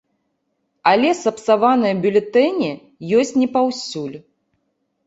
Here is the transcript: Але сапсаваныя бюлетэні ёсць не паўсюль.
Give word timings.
Але 0.91 1.11
сапсаваныя 1.19 1.99
бюлетэні 2.07 2.71
ёсць 3.21 3.39
не 3.43 3.47
паўсюль. 3.61 4.17